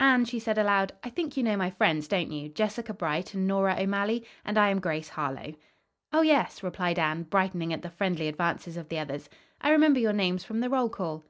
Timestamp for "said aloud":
0.38-0.94